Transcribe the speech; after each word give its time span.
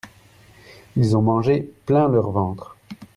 Ils 0.95 1.15
ont 1.15 1.21
mangé 1.21 1.61
plein 1.85 2.07
leur 2.09 2.31
ventre. 2.31 2.75